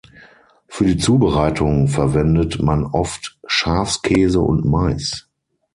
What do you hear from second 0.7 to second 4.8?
die Zubereitung verwendet man oft Schafskäse und